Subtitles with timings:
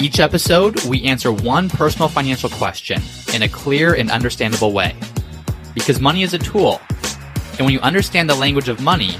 [0.00, 3.02] Each episode, we answer one personal financial question
[3.34, 4.96] in a clear and understandable way.
[5.74, 6.80] Because money is a tool,
[7.58, 9.16] and when you understand the language of money,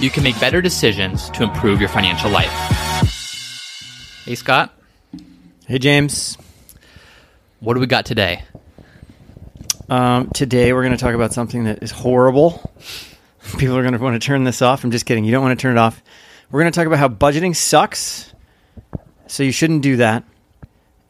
[0.00, 2.48] you can make better decisions to improve your financial life.
[4.24, 4.72] Hey, Scott.
[5.66, 6.38] Hey, James.
[7.60, 8.42] What do we got today?
[9.90, 12.72] Um, today, we're going to talk about something that is horrible.
[13.58, 14.82] People are going to want to turn this off.
[14.82, 15.26] I'm just kidding.
[15.26, 16.02] You don't want to turn it off.
[16.50, 18.31] We're going to talk about how budgeting sucks.
[19.32, 20.24] So you shouldn't do that.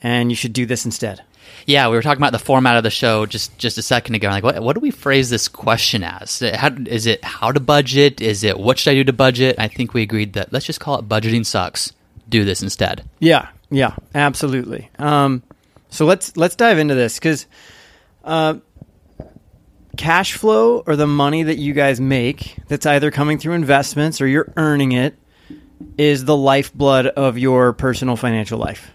[0.01, 1.23] And you should do this instead.
[1.67, 4.29] Yeah, we were talking about the format of the show just just a second ago.
[4.29, 6.39] Like, what, what do we phrase this question as?
[6.55, 8.21] How, is it how to budget?
[8.21, 9.57] Is it what should I do to budget?
[9.59, 11.93] I think we agreed that let's just call it budgeting sucks.
[12.29, 13.05] Do this instead.
[13.19, 14.89] Yeah, yeah, absolutely.
[15.01, 15.43] Um,
[15.91, 17.47] so let's let's dive into this because
[18.23, 18.55] uh,
[19.97, 24.29] cash flow or the money that you guys make that's either coming through investments or
[24.29, 25.17] you're earning it
[25.99, 28.91] is the lifeblood of your personal financial life.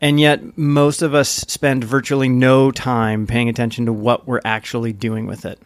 [0.00, 4.92] And yet, most of us spend virtually no time paying attention to what we're actually
[4.92, 5.58] doing with it.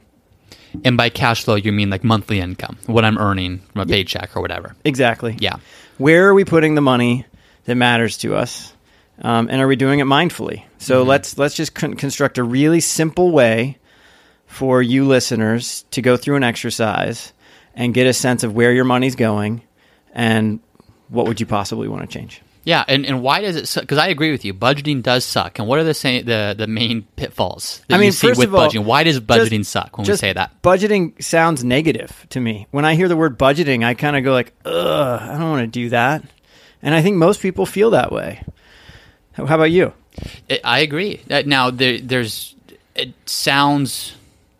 [0.84, 4.36] And by cash flow, you mean like monthly income, what I'm earning from a paycheck
[4.36, 4.76] or whatever.
[4.84, 5.36] Exactly.
[5.40, 5.56] Yeah.
[5.98, 7.26] Where are we putting the money
[7.64, 8.72] that matters to us?
[9.20, 10.62] Um, and are we doing it mindfully?
[10.78, 11.08] So Mm-hmm.
[11.08, 13.78] let's let's just con- construct a really simple way
[14.46, 17.32] for you listeners to go through an exercise
[17.74, 19.62] and get a sense of where your money's going
[20.12, 20.60] and
[21.08, 22.42] what would you possibly want to change.
[22.62, 23.82] Yeah, and, and why does it suck?
[23.84, 24.52] Because I agree with you.
[24.52, 25.58] Budgeting does suck.
[25.58, 25.92] And what are the
[26.24, 28.84] the the main pitfalls I mean, you see first with of all, budgeting?
[28.84, 30.60] Why does budgeting suck when we say that?
[30.62, 32.66] budgeting sounds negative to me.
[32.70, 35.62] When I hear the word budgeting, I kind of go like, "Ugh, I don't want
[35.62, 36.22] to do that."
[36.82, 38.42] And I think most people feel that way.
[39.32, 39.94] How how about you?
[40.50, 41.20] I- I agree.
[41.30, 42.54] Uh, Now there, there's
[42.94, 44.12] it sounds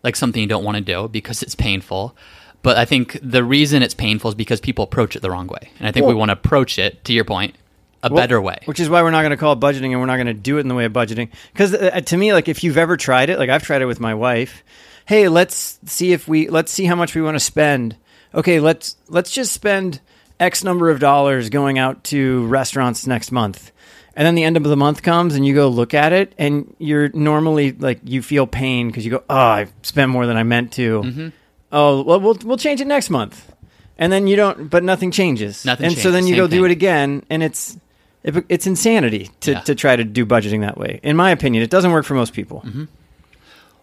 [0.03, 2.15] like something you don't want to do because it's painful.
[2.63, 5.71] But I think the reason it's painful is because people approach it the wrong way,
[5.79, 7.55] and I think we want to approach it to your point
[8.03, 8.59] a Well, better way.
[8.65, 10.33] Which is why we're not going to call it budgeting and we're not going to
[10.33, 11.29] do it in the way of budgeting.
[11.53, 13.99] Because uh, to me, like if you've ever tried it, like I've tried it with
[13.99, 14.63] my wife.
[15.05, 17.95] Hey, let's see if we let's see how much we want to spend.
[18.33, 19.99] Okay, let's let's just spend
[20.39, 23.71] X number of dollars going out to restaurants next month.
[24.15, 26.75] And then the end of the month comes and you go look at it and
[26.79, 30.43] you're normally like you feel pain because you go, oh, I spent more than I
[30.43, 31.01] meant to.
[31.01, 31.29] Mm-hmm.
[31.71, 33.51] Oh, well, we'll we'll change it next month.
[33.97, 35.63] And then you don't, but nothing changes.
[35.63, 36.65] Nothing and so then you same go do thing.
[36.65, 37.77] it again, and it's
[38.23, 39.59] it, it's insanity to, Yeah.
[39.61, 40.99] to try to do budgeting that way.
[41.03, 42.61] In my opinion, it doesn't work for most people.
[42.65, 42.85] Mm-hmm.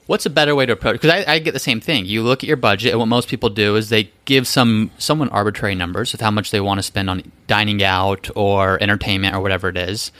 [0.07, 0.95] What's a better way to approach?
[1.01, 2.07] Because I, I get the same thing.
[2.07, 5.29] You look at your budget, and what most people do is they give some someone
[5.29, 9.41] arbitrary numbers of how much they want to spend on dining out or entertainment or
[9.41, 10.11] whatever it is,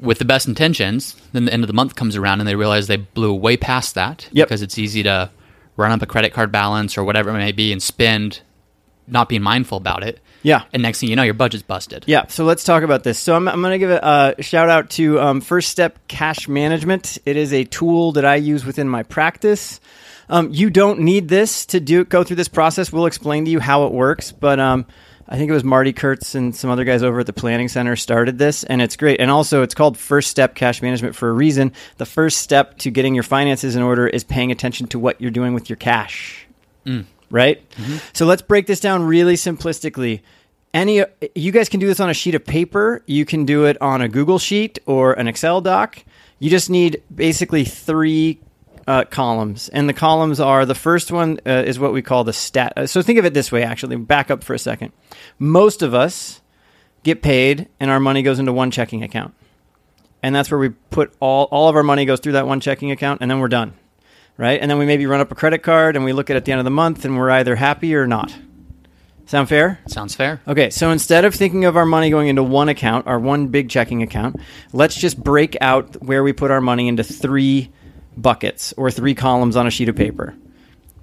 [0.00, 1.16] with the best intentions.
[1.32, 3.94] Then the end of the month comes around, and they realize they blew way past
[3.94, 4.48] that Yep.
[4.48, 5.30] because it's easy to
[5.76, 8.40] run up a credit card balance or whatever it may be and spend,
[9.06, 10.20] not being mindful about it.
[10.42, 10.64] Yeah.
[10.72, 12.04] And next thing you know, your budget's busted.
[12.06, 13.18] Yeah, so let's talk about this.
[13.18, 16.48] So I'm, I'm going to give a, a shout out to um, First Step Cash
[16.48, 17.18] Management.
[17.24, 19.80] It is a tool that I use within my practice.
[20.28, 22.92] Um, you don't need this to do go through this process.
[22.92, 24.86] We'll explain to you how it works, but um,
[25.28, 27.96] I think it was Marty Kurtz and some other guys over at the Planning Center
[27.96, 29.20] started this, and it's great.
[29.20, 31.72] And also, it's called First Step Cash Management for a reason.
[31.96, 35.30] The first step to getting your finances in order is paying attention to what you're
[35.30, 36.46] doing with your cash
[36.84, 37.04] mm.
[37.30, 37.68] right?
[37.70, 37.96] Mm-hmm.
[38.12, 40.20] So let's break this down really simplistically.
[40.74, 43.80] Any you guys can do this on a sheet of paper, you can do it
[43.82, 46.02] on a Google sheet or an Excel doc.
[46.38, 48.40] You just need basically three
[48.86, 52.32] uh, columns, and the columns are the first one uh, is what we call the
[52.32, 52.72] stat.
[52.76, 53.62] uh, So think of it this way.
[53.62, 54.92] Actually, back up for a second.
[55.38, 56.40] Most of us
[57.02, 59.34] get paid, and our money goes into one checking account,
[60.22, 62.90] and that's where we put all all of our money goes through that one checking
[62.90, 63.74] account, and then we're done
[64.38, 64.60] right?
[64.62, 66.44] And then we maybe run up a credit card and we look at it at
[66.46, 68.34] the end of the month and we're either happy or not.
[69.26, 69.78] Sound fair?
[69.86, 70.40] Sounds fair.
[70.48, 73.68] Okay, so instead of thinking of our money going into one account, our one big
[73.68, 74.36] checking account,
[74.72, 77.70] let's just break out where we put our money into three
[78.16, 80.34] buckets or three columns on a sheet of paper.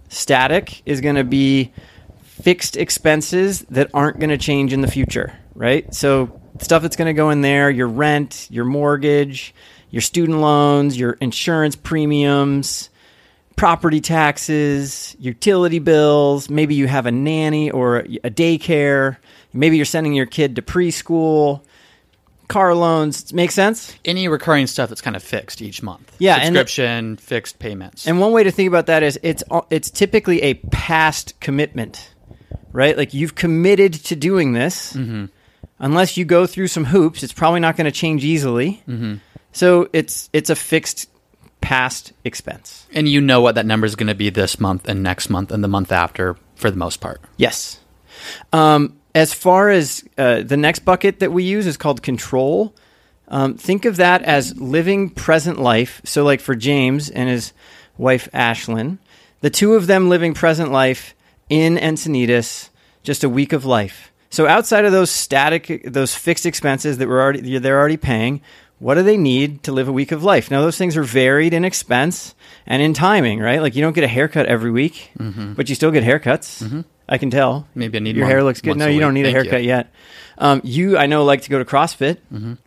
[0.09, 1.71] Static is going to be
[2.23, 5.93] fixed expenses that aren't going to change in the future, right?
[5.93, 9.53] So stuff that's going to go in there, your rent, your mortgage,
[9.89, 12.89] your student loans, your insurance premiums,
[13.55, 19.17] property taxes, utility bills, maybe you have a nanny or a daycare,
[19.51, 21.61] maybe you're sending your kid to preschool.
[22.49, 23.31] Car loans.
[23.31, 23.95] Make sense?
[24.03, 26.13] Any recurring stuff that's kind of fixed each month.
[26.19, 28.05] Yeah, and the- subscription, fixed payments.
[28.05, 32.13] And one way to think about that is it's it's typically a past commitment,
[32.73, 32.97] right?
[32.97, 34.97] Like you've committed to doing this.
[35.81, 38.83] Unless you go through some hoops, it's probably not going to change easily.
[39.53, 41.09] So it's it's a fixed
[41.61, 42.85] past expense.
[42.93, 45.51] and you know what that number is going to be this month and next month
[45.51, 47.21] and the month after for the most part.
[47.37, 47.79] Yes.
[48.53, 52.73] Um, as far as uh, the next bucket that we use is called control.
[53.27, 56.01] Um, think of that as living present life.
[56.03, 57.53] So, like for James and his
[57.97, 58.97] wife Ashlyn,
[59.41, 61.13] the two of them living present life
[61.49, 62.69] in Encinitas,
[63.03, 64.11] just a week of life.
[64.31, 68.41] So, outside of those static, those fixed expenses that we're already they're already paying,
[68.79, 70.49] what do they need to live a week of life?
[70.49, 72.33] Now, those things are varied in expense
[72.65, 73.61] and in timing, right?
[73.61, 75.11] Like you don't get a haircut every week,
[75.55, 76.85] but you still get haircuts.
[77.11, 77.67] I can tell.
[77.73, 78.77] Maybe I need your one hair looks good.
[78.77, 79.51] No, you don't need a Thank you.
[79.51, 79.91] haircut yet.
[80.37, 82.19] Um, you, I know, like to go to CrossFit,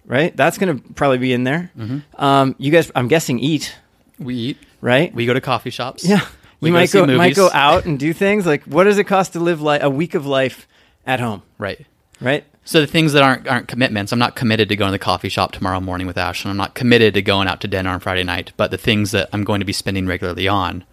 [0.05, 0.37] right?
[0.37, 1.71] That's going to probably be in there.
[2.17, 3.75] Um, you guys, I'm guessing, eat,
[4.19, 4.59] We eat.
[4.81, 5.15] right?
[5.15, 6.05] We go to coffee shops.
[6.05, 6.27] yeah,
[6.61, 9.05] We you might see go might go out and do things like what does it
[9.05, 10.67] cost to live like a week of life
[11.07, 11.87] at home, Right.
[12.21, 12.45] right?
[12.65, 14.13] So the things that aren't aren't commitments.
[14.13, 16.47] I'm not committed to going to the coffee shop tomorrow morning with Ashlyn.
[16.51, 18.53] I'm not committed to going out to dinner on Friday night.
[18.57, 20.85] But the things that I'm going to be spending regularly on,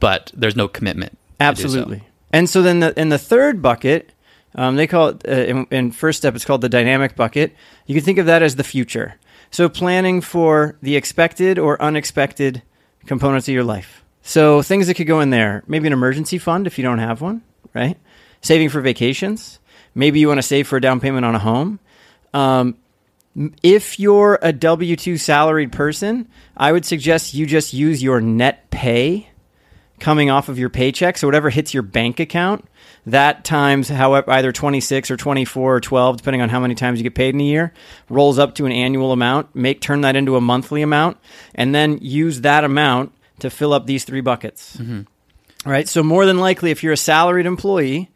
[0.00, 1.12] but there's no commitment.
[1.12, 1.66] to do so.
[1.66, 2.04] Absolutely.
[2.32, 4.12] And so then the in the third bucket,
[4.54, 6.34] um, they call it uh, in, in first step.
[6.34, 7.54] It's called the dynamic bucket.
[7.86, 9.16] You can think of that as the future.
[9.50, 12.62] So planning for the expected or unexpected
[13.06, 14.04] components of your life.
[14.22, 15.62] So things that could go in there.
[15.66, 17.42] Maybe an emergency fund if you don't have one.
[17.74, 17.98] Right.
[18.40, 19.58] Saving for vacations.
[19.94, 21.78] Maybe you want to save for a down payment on a home.
[22.32, 22.76] Um,
[23.62, 28.70] if you're a W 2 salaried person, I would suggest you just use your net
[28.70, 29.28] pay
[30.00, 31.16] coming off of your paycheck.
[31.18, 32.66] So whatever hits your bank account,
[33.06, 37.02] that times however either 26 or 24 or 12 depending on how many times you
[37.02, 37.72] get paid in a year
[38.08, 39.54] rolls up to an annual amount.
[39.54, 41.18] Make turn that into a monthly amount
[41.54, 44.76] and then use that amount to fill up these three buckets.
[45.66, 45.88] All right?
[45.88, 48.10] So more than likely if you're a salaried employee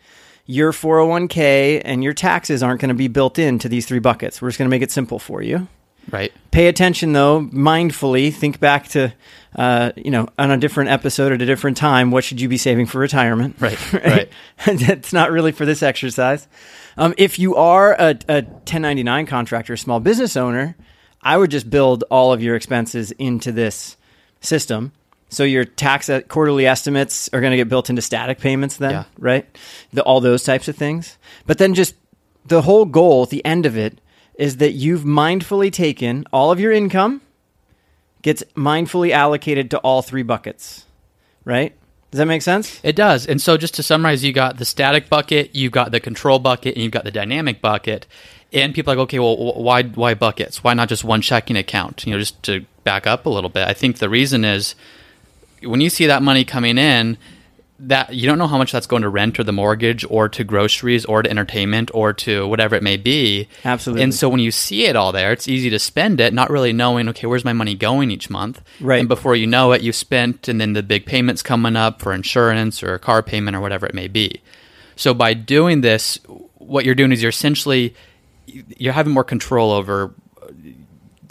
[0.51, 4.41] your 401k and your taxes aren't going to be built into these three buckets.
[4.41, 5.69] We're just going to make it simple for you
[6.11, 6.33] Right.
[6.51, 8.33] pay attention though mindfully.
[8.33, 9.13] Think back to
[9.57, 12.57] uh, you know on a different episode at a different time what should you be
[12.59, 13.57] saving for retirement?
[13.61, 14.29] Right, right.
[14.67, 16.47] that's not really for this exercise.
[16.97, 20.77] Um, if you are a, a 1099 contractor a small business owner
[21.23, 23.97] i would just build all of your expenses into this
[24.41, 24.93] system.
[25.31, 28.91] So your tax uh, quarterly estimates are going to get built into static payments then
[28.93, 29.05] Yeah.
[29.19, 29.45] right?
[29.93, 31.19] The, all those types of things.
[31.47, 31.95] But then just
[32.47, 34.01] the whole goal at the end of it
[34.39, 37.21] is that you've mindfully taken all of your income
[38.23, 40.87] gets mindfully allocated to all three buckets
[41.45, 41.75] right
[42.11, 43.27] does that make sense It does.
[43.27, 46.75] And so just to summarize, you got the static bucket, you've got the control bucket,
[46.75, 48.07] and you've got the dynamic bucket.
[48.51, 50.65] And people are like, okay, well, why why buckets?
[50.65, 52.07] Why not just one checking account?
[52.07, 53.69] You know, just to back up a little bit.
[53.69, 54.75] I think the reason is
[55.63, 57.19] when you see that money coming in,
[57.81, 60.43] that you don't know how much that's going to rent or the mortgage or to
[60.43, 63.49] groceries or to entertainment or to whatever it may be.
[63.65, 64.03] Absolutely.
[64.03, 66.73] And so when you see it all there, it's easy to spend it, not really
[66.73, 68.61] knowing, okay, where's my money going each month?
[68.81, 68.99] Right.
[68.99, 72.13] And before you know it, you've spent, and then the big payments coming up for
[72.13, 74.43] insurance or a car payment or whatever it may be.
[74.97, 76.19] So by doing this,
[76.55, 77.95] what you're doing is you're essentially
[78.47, 80.13] you're having more control over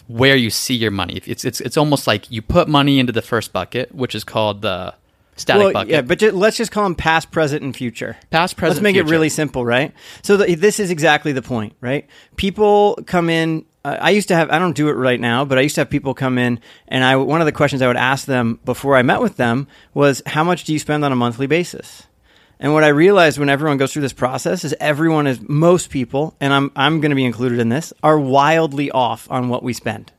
[0.08, 1.22] where you see your money.
[1.26, 4.62] It's it's it's almost like you put money into the first bucket, which is called
[4.62, 4.94] the
[5.38, 5.90] static well, bucket.
[5.90, 8.18] yeah, but let's just call them past, present, and future.
[8.30, 9.94] Past, present, Let's make it really simple, right?
[10.24, 12.08] So the, this is exactly the point, right?
[12.36, 13.66] People come in.
[13.86, 14.50] Uh, I used to have.
[14.50, 17.04] I don't do it right now, but I used to have people come in, and
[17.04, 20.22] I one of the questions I would ask them before I met with them was,
[20.26, 22.04] "How much do you spend on a monthly basis?"
[22.60, 26.36] And what I realized when everyone goes through this process is everyone is most people,
[26.42, 29.74] and I'm I'm going to be included in this, are wildly off on what we
[29.74, 30.12] spend.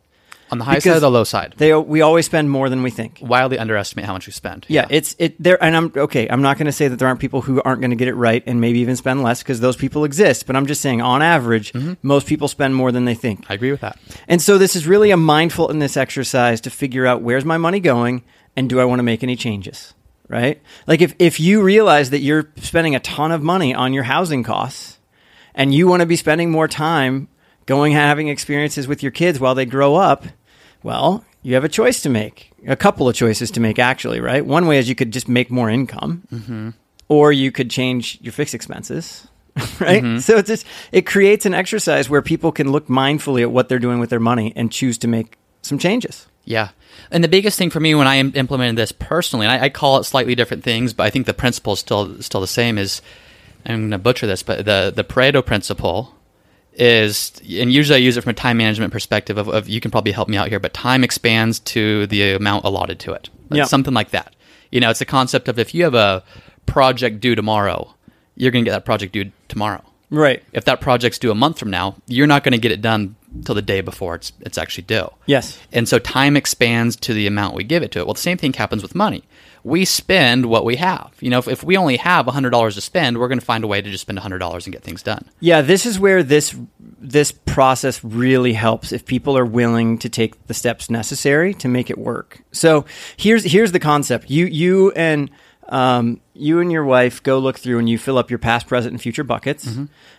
[0.50, 1.54] On the high side or the low side.
[1.56, 3.18] They we always spend more than we think.
[3.22, 4.66] Wildly underestimate how much we spend.
[4.68, 6.28] Yeah, it's it there, and I'm okay.
[6.28, 8.14] I'm not going to say that there aren't people who aren't going to get it
[8.14, 10.46] right and maybe even spend less because those people exist.
[10.46, 11.94] But I'm just saying, on average, mm-hmm.
[12.02, 13.46] most people spend more than they think.
[13.48, 13.98] I agree with that.
[14.26, 18.22] And so this is really a mindfulness exercise to figure out where's my money going
[18.56, 19.94] and do I want to make any changes,
[20.28, 20.60] right?
[20.86, 24.42] Like if if you realize that you're spending a ton of money on your housing
[24.42, 24.98] costs
[25.54, 27.28] and you want to be spending more time
[27.68, 30.24] going having experiences with your kids while they grow up,
[30.82, 32.50] well, you have a choice to make.
[32.66, 34.44] A couple of choices to make actually, right?
[34.44, 36.70] One way is you could just make more income mm-hmm.
[37.08, 39.28] or you could change your fixed expenses
[39.80, 40.18] right mm-hmm.
[40.18, 43.80] so it's just it creates an exercise where people can look mindfully at what they're
[43.80, 46.70] doing with their money and choose to make some changes Yeah.
[47.10, 49.98] And the biggest thing for me when I implemented this personally, and I, I call
[49.98, 52.78] it slightly different things, but I think the principle is still still the same.
[52.78, 53.02] Is
[53.66, 56.14] I'm going to butcher this, but the the Pareto principle
[56.78, 59.90] is, and usually I use it from a time management perspective of, of you can
[59.90, 63.30] probably help me out here, but time expands to the amount allotted to it.
[63.50, 63.64] Like Yeah.
[63.64, 64.34] Something like that.
[64.70, 66.22] You know, it's a concept of if you have a
[66.66, 67.94] project due tomorrow,
[68.36, 69.82] you're going to get that project due tomorrow.
[70.10, 70.42] Right.
[70.52, 73.16] If that project's due a month from now, you're not going to get it done
[73.44, 75.08] till the day before it's it's actually due.
[75.26, 75.58] Yes.
[75.72, 78.06] And so time expands to the amount we give it to it.
[78.06, 79.24] Well, the same thing happens with money.
[79.64, 81.12] We spend what we have.
[81.20, 83.66] You know, if, if we only have $100 to spend, we're going to find a
[83.66, 85.28] way to just spend $100 and get things done.
[85.40, 86.56] Yeah, this is where this
[87.00, 91.90] this process really helps if people are willing to take the steps necessary to make
[91.90, 92.42] it work.
[92.52, 92.86] So
[93.16, 94.30] here's here's the concept.
[94.30, 95.30] You you and
[95.68, 98.92] um, you and your wife go look through and you fill up your past, present,
[98.92, 99.66] and future buckets,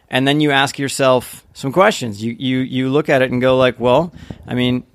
[0.09, 2.23] and then you ask yourself some questions.
[2.23, 4.13] You you you look at it and go like, well,
[4.47, 4.85] I mean,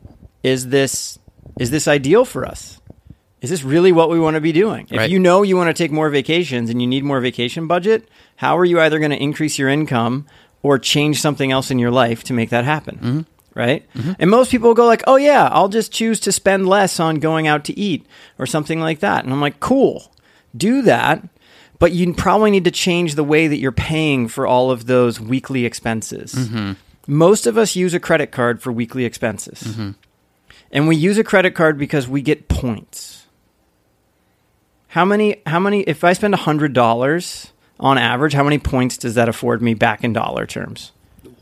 [0.43, 1.19] is this
[1.59, 2.81] is this ideal for us?
[3.45, 4.87] Is this really what we want to be doing?
[4.91, 5.11] If Right.
[5.11, 8.57] you know you want to take more vacations and you need more vacation budget, how
[8.59, 10.25] are you either going to increase your income
[10.63, 12.97] or change something else in your life to make that happen?
[12.97, 13.21] Mm-hmm.
[13.55, 13.85] Right?
[13.95, 14.13] Mm-hmm.
[14.19, 17.47] And most people go like, "Oh yeah, I'll just choose to spend less on going
[17.47, 18.05] out to eat
[18.39, 20.11] or something like that." And I'm like, "Cool.
[20.57, 21.23] Do that."
[21.79, 25.21] But you probably need to change the way that you're paying for all of those
[25.21, 26.33] weekly expenses.
[26.35, 26.73] Mm-hmm.
[27.07, 29.77] Most of us use a credit card for weekly expenses.
[30.73, 33.24] And we use a credit card because we get points.
[34.95, 39.29] How many how many if I spend $100 on average, how many points does that
[39.29, 40.93] afford me back in dollar terms?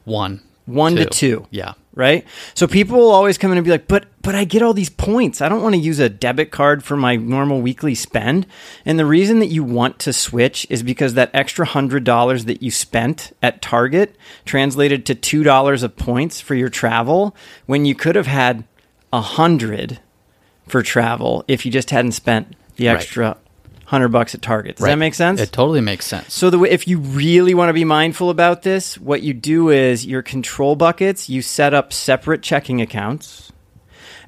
[0.04, 0.40] One.
[0.64, 1.74] 1 to 2 Yeah.
[1.94, 2.24] right?
[2.54, 4.88] So people will always come in and be like, "But but I get all these
[4.88, 5.42] points.
[5.42, 8.46] I don't want to use a debit card for my normal weekly spend."
[8.86, 12.70] And the reason that you want to switch is because that extra $100 that you
[12.70, 14.16] spent at Target
[14.46, 18.64] translated to $2 of points for your travel when you could have had
[19.12, 20.00] a 100
[20.66, 23.41] for travel if you just hadn't spent the Right.
[23.92, 24.76] 100 bucks at Target.
[24.76, 24.90] Does Right.
[24.92, 25.38] that make sense?
[25.38, 26.32] It totally makes sense.
[26.32, 29.68] So the way, if you really want to be mindful about this, what you do
[29.68, 33.52] is your control buckets, you set up separate checking accounts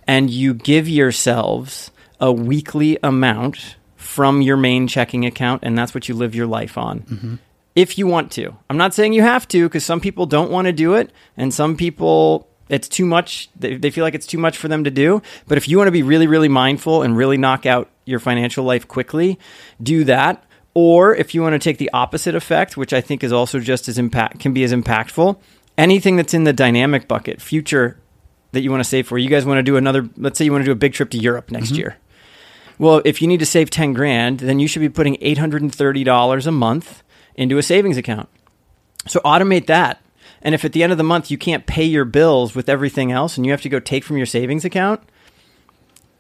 [0.06, 1.90] and you give yourselves
[2.21, 6.76] a weekly amount from your main checking account and that's what you live your life
[6.76, 7.00] on.
[7.00, 7.35] Mm-hmm.
[7.75, 8.54] If you want to.
[8.68, 11.52] I'm not saying you have to because some people don't want to do it and
[11.54, 13.50] some people it's too much.
[13.56, 15.23] They, they feel like it's too much for them to do.
[15.47, 18.64] But if you want to be really really mindful and really knock out your financial
[18.64, 19.38] life quickly
[19.83, 20.44] do that.
[20.75, 23.88] Or if you want to take the opposite effect which i think is also just
[23.88, 25.38] as impact can be as impactful
[25.78, 27.99] anything that's in the dynamic bucket future
[28.52, 30.52] that you want to save for you guys want to do another let's say you
[30.52, 31.76] want to do a big trip to europe next mm-hmm.
[31.76, 31.97] year.
[32.78, 36.50] Well if you need to save 10 grand then you should be putting $830 a
[36.50, 37.02] month
[37.37, 38.28] into a savings account.
[39.06, 40.00] So automate that.
[40.44, 43.10] And if at the end of the month you can't pay your bills with everything
[43.10, 45.00] else and you have to go take from your savings account,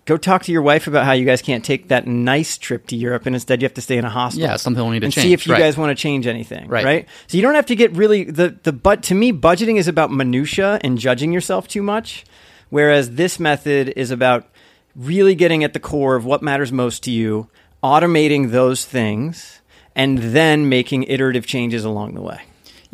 [0.06, 2.96] go talk to your wife about how you guys can't take that nice trip to
[2.96, 4.40] Europe and instead you have to stay in a hostel.
[4.42, 5.26] Yeah, something we'll need to and change.
[5.26, 5.58] see if you Right.
[5.60, 6.68] guys want to change anything.
[6.68, 6.84] Right.
[6.84, 7.08] Right.
[7.26, 10.10] So you don't have to get really the the but to me budgeting is about
[10.10, 12.24] minutia and judging yourself too much,
[12.70, 14.48] whereas this method is about
[14.96, 17.48] really getting at the core of what matters most to you,
[17.82, 19.60] automating those things,
[19.94, 22.40] and then making iterative changes along the way.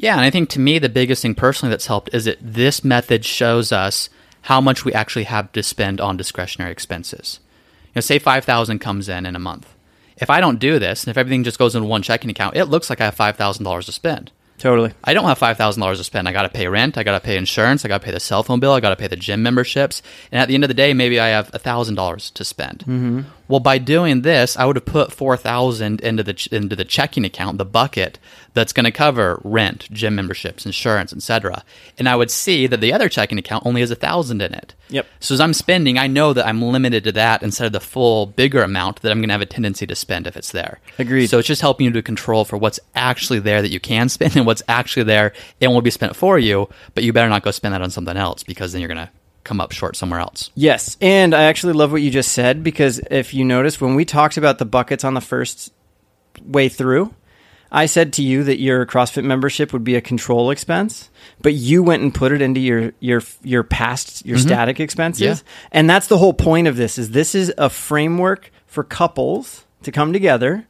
[0.01, 2.83] Yeah, and I think to me the biggest thing personally that's helped is that this
[2.83, 4.09] method shows us
[4.43, 7.39] how much we actually have to spend on discretionary expenses.
[7.89, 9.75] You know, say five thousand comes in in a month.
[10.17, 12.65] If I don't do this, and if everything just goes into one checking account, it
[12.65, 14.33] looks like I have five thousand dollars to spend.
[14.57, 14.93] Totally.
[15.05, 16.27] I don't have five thousand dollars to spend.
[16.27, 16.97] I got to pay rent.
[16.97, 17.85] I got to pay insurance.
[17.85, 18.73] I got to pay the cell phone bill.
[18.73, 20.03] I got to pay the gym memberships.
[20.33, 22.81] And at the end of the day, maybe I have thousand dollars to spend.
[22.81, 23.21] Mm-hmm.
[23.51, 26.85] Well, by doing this, I would have put four thousand into the ch- into the
[26.85, 28.21] checking account, the bucket
[28.55, 31.65] that's going to cover rent, gym memberships, insurance, etc.
[31.99, 34.77] And I would see that the other checking account only has a thousand in it.
[34.89, 35.05] Yep.
[35.19, 38.27] So as I'm spending, I know that I'm limited to that instead of the full
[38.27, 40.79] bigger amount that I'm going to have a tendency to spend if it's there.
[41.01, 41.27] Agreed.
[41.27, 44.37] So it's just helping you to control for what's actually there that you can spend
[44.37, 47.51] and what's actually there and will be spent for you, but you better not go
[47.51, 49.11] spend that on something else because then you're going to
[49.51, 50.51] come up short somewhere else.
[50.55, 54.05] Yes, and I actually love what you just said because if you notice when we
[54.05, 55.73] talked about the buckets on the first
[56.45, 57.13] way through,
[57.73, 61.11] I said to you that your CrossFit membership would be a control expense,
[61.43, 64.47] but you went and put it into your your your past your mm-hmm.
[64.47, 65.43] static expenses.
[65.43, 65.53] Yeah.
[65.73, 69.91] And that's the whole point of this is this is a framework for couples to
[69.91, 70.65] come together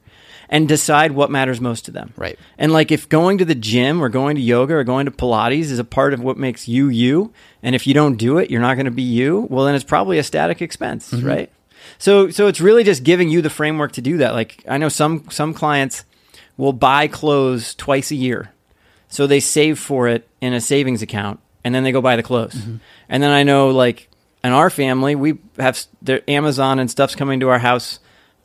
[0.50, 2.12] and decide what matters most to them.
[2.16, 2.38] Right.
[2.59, 5.71] And like if going to the gym or going to yoga or going to Pilates
[5.71, 8.61] is a part of what makes you you, and if you don't do it, you're
[8.61, 11.26] not going to be you, well then it's probably a static expense, mm-hmm.
[11.26, 11.52] right?
[11.99, 14.35] So so it's really just giving you the framework to do that.
[14.35, 16.04] Like I know some some clients
[16.57, 18.52] will buy clothes twice a year.
[19.09, 22.23] So they save for it in a savings account and then they go buy the
[22.23, 22.54] clothes.
[22.54, 22.76] Mm-hmm.
[23.09, 24.09] And then I know like
[24.42, 25.87] in our family, we have
[26.26, 28.00] Amazon and stuff's coming to our house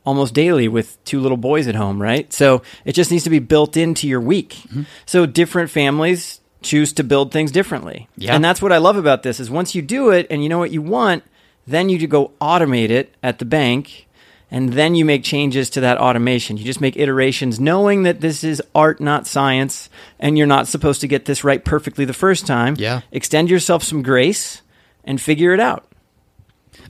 [0.05, 2.31] almost daily with two little boys at home, right?
[2.31, 4.49] So it just needs to be built into your week.
[4.49, 4.83] Mm-hmm.
[5.05, 8.07] So different families choose to build things differently.
[8.17, 8.35] Yeah.
[8.35, 10.59] And that's what I love about this is once you do it and you know
[10.59, 11.23] what you want,
[11.67, 14.07] then you go automate it at the bank
[14.51, 16.57] and then you make changes to that automation.
[16.57, 21.01] You just make iterations knowing that this is art not science and you're not supposed
[21.01, 22.75] to get this right perfectly the first time.
[22.77, 23.01] Yeah.
[23.11, 24.61] Extend yourself some grace
[25.03, 25.87] and figure it out.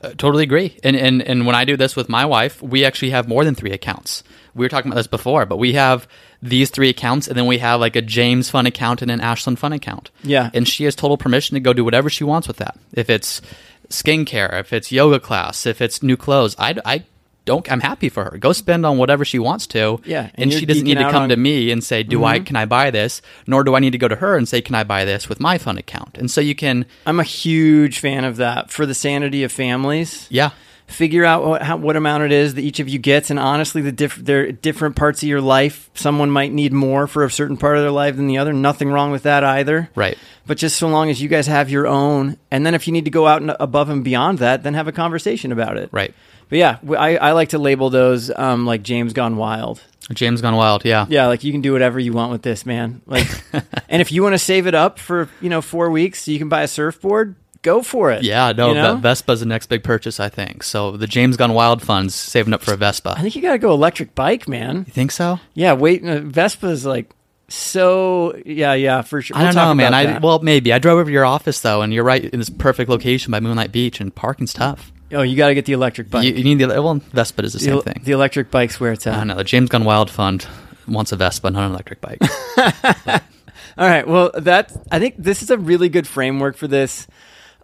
[0.05, 0.77] Uh, totally agree.
[0.83, 3.55] And, and and when I do this with my wife, we actually have more than
[3.55, 4.23] three accounts.
[4.53, 6.07] We were talking about this before, but we have
[6.41, 9.57] these three accounts, and then we have like a James Fun account and an Ashlyn
[9.57, 10.11] Fun account.
[10.23, 10.49] Yeah.
[10.53, 12.77] and she has total permission to go do whatever she wants with that.
[12.93, 13.41] If it's
[13.89, 17.03] skincare, if it's yoga class, if it's new clothes, I, I
[17.45, 17.71] don't.
[17.71, 18.37] I'm happy for her.
[18.37, 19.99] Go spend on whatever she wants to.
[20.03, 22.37] Yeah, and and, she doesn't need to come on- to me and say, "Do I
[22.37, 22.45] mm-hmm.
[22.45, 24.75] can I buy this?" Nor do I need to go to her and say, "Can
[24.75, 28.25] I buy this with my fund account?" And so you can, I'm a huge fan
[28.25, 30.27] of that for the sanity of families.
[30.29, 30.51] yeah,
[30.87, 33.81] figure out what, how, what amount it is that each of you gets and honestly
[33.81, 37.57] the diff- there different parts of your life someone might need more for a certain
[37.57, 40.15] part of their life than the other nothing wrong with that either right.
[40.45, 43.05] but just so long as you guys have your own and then if you need
[43.05, 46.13] to go out and above and beyond that then have a conversation about it Right.
[46.49, 49.81] but yeah I, I like to label those um, like james gone wild
[50.13, 50.85] James Gone Wild.
[50.85, 51.07] Yeah.
[51.09, 53.27] yeah like you can do whatever you want with this man like
[53.89, 56.37] and if you want to save it up for you know four weeks so you
[56.37, 57.33] can buy a surfboard
[57.65, 58.95] go for it Yeah, no, You know?
[58.95, 60.63] Ve- Vespa's the next big purchase, I think.
[60.63, 63.15] So the James Gone Wild funds saving up for a Vespa.
[63.17, 65.39] i think you gotta go electric bike man You think so?
[65.53, 67.11] Yeah, wait, Vespa's like
[67.47, 68.35] so.
[68.45, 69.37] Yeah, yeah, for sure.
[69.37, 69.93] I We'll don't talk know, man.
[69.93, 70.21] I that.
[70.23, 72.89] well, maybe I drove over to your office though, and you're right in this perfect
[72.89, 74.91] location by Moonlight Beach, and parking's tough.
[75.11, 76.25] oh, you got to get the electric bike.
[76.25, 78.01] You, you need the well, Vespa is the the, same thing.
[78.03, 79.17] the electric bike's where it's at.
[79.17, 79.35] don't know.
[79.35, 80.47] The James Gone Wild fund
[80.87, 82.19] wants a Vespa, not an electric bike.
[83.77, 84.07] All right.
[84.07, 87.05] Well, that I think this is a really good framework for this.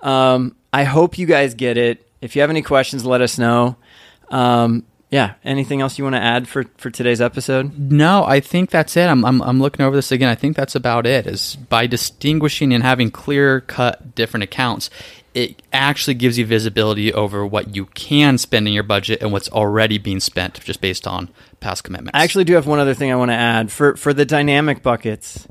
[0.01, 2.07] Um, I hope you guys get it.
[2.21, 3.75] If you have any questions, let us know.
[4.29, 5.33] Um, yeah.
[5.43, 7.77] Anything else you want to add for for today's episode?
[7.77, 9.07] No, I think that's it.
[9.07, 10.29] I'm, I'm, I'm looking over this again.
[10.29, 11.27] I think that's about it.
[11.27, 14.89] Is by distinguishing and having clear cut different accounts,
[15.33, 19.49] it actually gives you visibility over what you can spend in your budget and what's
[19.49, 22.17] already being spent just based on past commitments.
[22.17, 24.81] I actually do have one other thing I want to add for for the dynamic
[24.81, 25.45] buckets.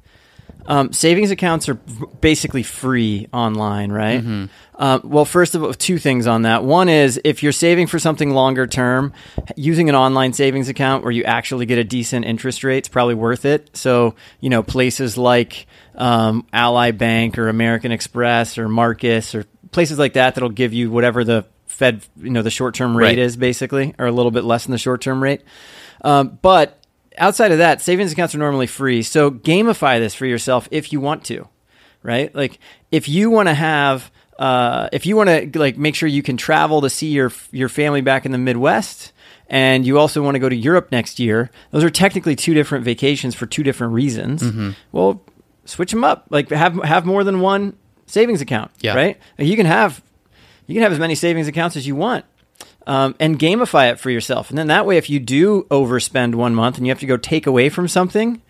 [0.67, 4.49] Um, savings accounts are basically free online, right?
[4.79, 6.65] Uh, well, first of all, two things on that.
[6.65, 9.13] One is if you're saving for something longer term,
[9.57, 13.15] using an online savings account where you actually get a decent interest rate is probably
[13.15, 13.77] worth it.
[13.77, 19.99] So, you know, places like um, Ally Bank or American Express or Marcus or places
[19.99, 23.19] like that that'll give you whatever the Fed, you know, the short term rate Right.
[23.19, 25.43] is basically, or a little bit less than the short term rate.
[26.03, 26.80] Um, but
[27.19, 29.03] outside of that, savings accounts are normally free.
[29.03, 31.49] So gamify this for yourself if you want to,
[32.03, 32.35] right?
[32.35, 32.59] Like
[32.91, 36.37] if you want to have, uh, if you want to like make sure you can
[36.37, 39.13] travel to see your your family back in the Midwest,
[39.49, 42.85] and you also want to go to Europe next year, those are technically two different
[42.85, 44.43] vacations for two different reasons.
[44.93, 45.23] Well,
[45.65, 46.27] switch them up.
[46.31, 48.95] Like have have more than one savings account, Yeah.
[48.95, 49.19] right?
[49.39, 50.03] Like, you can have
[50.67, 52.25] you can have as many savings accounts as you want
[52.87, 54.51] um, and gamify it for yourself.
[54.51, 57.17] And then that way, if you do overspend one month and you have to go
[57.17, 58.41] take away from something,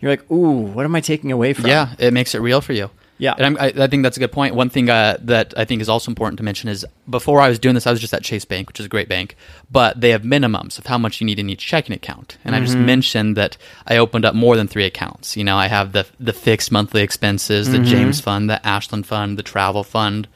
[0.00, 1.66] you're like, ooh, what am I taking away from?
[1.66, 2.90] Yeah, it makes it real for you.
[3.20, 3.34] Yeah.
[3.36, 4.54] and I'm, I, I think that's a good point.
[4.54, 7.58] One thing uh, that I think is also important to mention is before I was
[7.58, 9.36] doing this, I was just at Chase Bank, which is a great bank,
[9.70, 12.38] but they have minimums of how much you need in each checking account.
[12.46, 15.36] And I just mentioned that I opened up more than three accounts.
[15.36, 19.38] You know, I have the the fixed monthly expenses, the James Fund, the Ashlyn Fund,
[19.38, 20.26] the Travel Fund,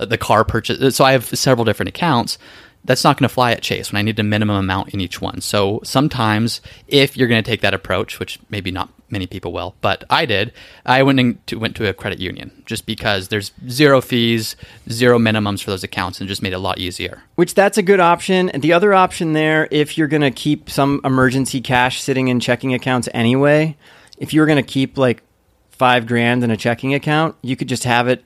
[0.00, 0.96] uh, the car purchase.
[0.96, 2.38] So I have several different accounts.
[2.84, 5.20] That's not going to fly at Chase when I need a minimum amount in each
[5.20, 5.40] one.
[5.40, 9.76] So sometimes, if you're going to take that approach, which maybe not many people will,
[9.80, 10.52] but I did,
[10.84, 14.56] I went into went to a credit union just because there's zero fees,
[14.90, 17.22] zero minimums for those accounts, and just made it a lot easier.
[17.36, 18.48] Which that's a good option.
[18.50, 22.40] And the other option there, if you're going to keep some emergency cash sitting in
[22.40, 23.76] checking accounts anyway,
[24.18, 25.22] if you're going to keep like
[25.70, 28.24] five grand in a checking account, you could just have it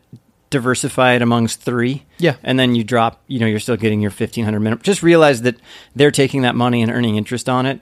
[0.57, 2.05] diversified amongst three.
[2.19, 2.37] Yeah.
[2.42, 4.83] And then you drop, you know, you're still getting your 1500 minimum.
[4.83, 5.57] Just realize that
[5.95, 7.81] they're taking that money and earning interest on it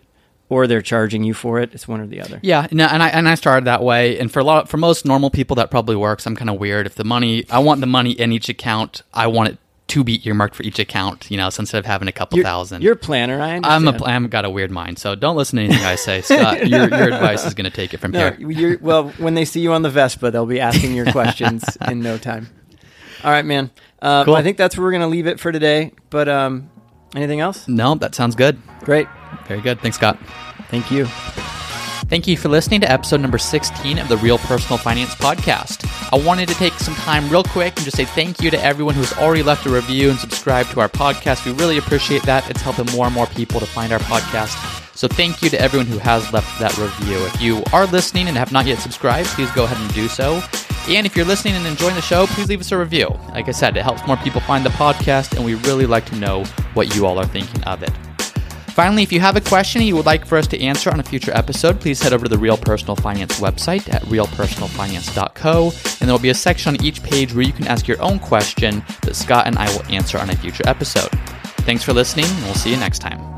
[0.48, 1.72] or they're charging you for it.
[1.72, 2.38] It's one or the other.
[2.42, 4.18] Yeah, no, and I and I started that way.
[4.18, 6.26] And for a lot, for most normal people, that probably works.
[6.26, 6.87] I'm kind of weird.
[6.87, 9.02] If the money, I want the money in each account.
[9.14, 11.30] I want it to be earmarked for each account.
[11.30, 13.40] You know, so instead of having a couple You're, 1000 you're a planner.
[13.40, 14.00] I I'm understand.
[14.02, 16.66] a, I'm got a weird mind, so don't listen to anything I say, Scott.
[16.68, 18.78] Your, your advice is going to take it from No, here.
[18.80, 22.16] well, when they see you on the Vespa, they'll be asking your questions in no
[22.18, 22.48] time.
[23.22, 23.70] All right, man.
[24.03, 24.35] Uh, Cool.
[24.35, 25.92] I think that's where we're going to leave it for today.
[26.11, 26.70] But um,
[27.14, 27.68] anything else?
[27.68, 28.61] No, that sounds good.
[28.81, 29.07] Great.
[29.46, 29.81] Very good.
[29.81, 30.18] Thanks, Scott.
[30.68, 31.07] Thank you.
[32.07, 35.88] Thank you for listening to episode number 16 of the Real Personal Finance Podcast.
[36.12, 38.94] I wanted to take some time real quick and just say thank you to everyone
[38.94, 41.46] who's already left a review and subscribed to our podcast.
[41.46, 42.48] We really appreciate that.
[42.50, 44.55] It's helping more and more people to find our podcast.
[44.94, 47.16] So thank you to everyone who has left that review.
[47.24, 50.40] If you are listening and have not yet subscribed, please go ahead and do so.
[50.88, 53.09] And if you're listening and enjoying the show, please leave us a review.
[53.31, 56.16] Like I said, it helps more people find the podcast, and we really like to
[56.16, 56.44] know
[56.75, 57.90] what you all are thinking of it.
[58.75, 61.03] Finally, if you have a question you would like for us to answer on a
[61.03, 66.12] future episode, please head over to the Real Personal Finance website at realpersonalfinance.co, and there
[66.12, 69.14] will be a section on each page where you can ask your own question that
[69.14, 71.11] Scott and I will answer on a future episode.
[71.62, 73.34] Thanks for listening, and we'll see you next time.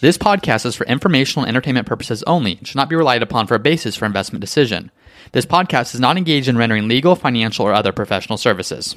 [0.00, 3.48] This podcast is for informational and entertainment purposes only and should not be relied upon
[3.48, 4.92] for a basis for investment decision.
[5.32, 8.94] This podcast is not engaged in rendering legal, financial, or other professional services.